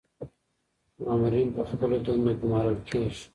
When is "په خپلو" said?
1.55-1.97